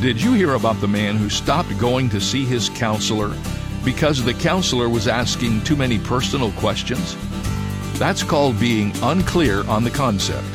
Did 0.00 0.22
you 0.22 0.32
hear 0.32 0.54
about 0.54 0.80
the 0.80 0.88
man 0.88 1.18
who 1.18 1.28
stopped 1.28 1.76
going 1.78 2.08
to 2.08 2.22
see 2.22 2.46
his 2.46 2.70
counselor 2.70 3.36
because 3.84 4.24
the 4.24 4.32
counselor 4.32 4.88
was 4.88 5.06
asking 5.06 5.62
too 5.62 5.76
many 5.76 5.98
personal 5.98 6.52
questions? 6.52 7.14
That's 7.98 8.22
called 8.22 8.58
being 8.58 8.92
unclear 9.02 9.62
on 9.68 9.84
the 9.84 9.90
concept. 9.90 10.46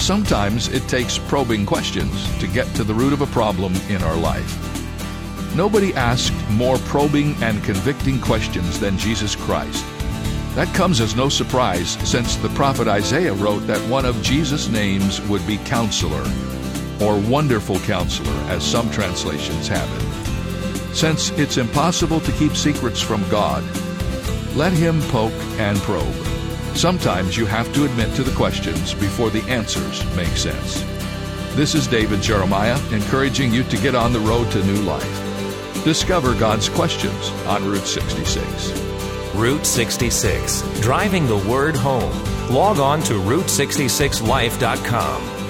Sometimes 0.00 0.68
it 0.68 0.88
takes 0.88 1.18
probing 1.18 1.66
questions 1.66 2.26
to 2.38 2.46
get 2.46 2.74
to 2.74 2.82
the 2.82 2.94
root 2.94 3.12
of 3.12 3.20
a 3.20 3.26
problem 3.26 3.74
in 3.90 4.02
our 4.02 4.16
life. 4.16 4.56
Nobody 5.54 5.92
asked 5.92 6.32
more 6.48 6.78
probing 6.78 7.34
and 7.42 7.62
convicting 7.62 8.18
questions 8.18 8.80
than 8.80 8.96
Jesus 8.96 9.36
Christ. 9.36 9.84
That 10.54 10.74
comes 10.74 11.02
as 11.02 11.14
no 11.14 11.28
surprise 11.28 11.98
since 12.08 12.36
the 12.36 12.48
prophet 12.50 12.88
Isaiah 12.88 13.34
wrote 13.34 13.66
that 13.66 13.86
one 13.90 14.06
of 14.06 14.22
Jesus' 14.22 14.68
names 14.68 15.20
would 15.28 15.46
be 15.46 15.58
Counselor, 15.58 16.24
or 17.00 17.18
Wonderful 17.18 17.78
Counselor, 17.80 18.32
as 18.50 18.64
some 18.64 18.90
translations 18.90 19.68
have 19.68 19.88
it. 19.96 20.94
Since 20.94 21.30
it's 21.30 21.56
impossible 21.56 22.20
to 22.20 22.32
keep 22.32 22.56
secrets 22.56 23.00
from 23.00 23.26
God, 23.28 23.64
let 24.54 24.72
Him 24.72 25.00
poke 25.02 25.32
and 25.58 25.78
probe. 25.78 26.14
Sometimes 26.74 27.36
you 27.36 27.46
have 27.46 27.72
to 27.74 27.84
admit 27.84 28.14
to 28.16 28.22
the 28.22 28.34
questions 28.34 28.94
before 28.94 29.30
the 29.30 29.42
answers 29.42 30.04
make 30.16 30.36
sense. 30.36 30.82
This 31.54 31.74
is 31.74 31.86
David 31.86 32.22
Jeremiah 32.22 32.78
encouraging 32.92 33.52
you 33.52 33.62
to 33.64 33.76
get 33.76 33.94
on 33.94 34.12
the 34.12 34.20
road 34.20 34.50
to 34.52 34.64
new 34.64 34.82
life. 34.82 35.84
Discover 35.84 36.38
God's 36.38 36.68
questions 36.68 37.30
on 37.46 37.64
Route 37.64 37.86
66. 37.86 38.44
Route 39.34 39.64
66, 39.64 40.80
driving 40.80 41.26
the 41.26 41.38
word 41.48 41.76
home. 41.76 42.12
Log 42.50 42.78
on 42.78 43.00
to 43.02 43.14
Route66Life.com. 43.14 45.49